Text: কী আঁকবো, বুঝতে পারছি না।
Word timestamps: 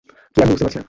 কী 0.33 0.39
আঁকবো, 0.41 0.49
বুঝতে 0.51 0.63
পারছি 0.65 0.75
না। 0.75 0.79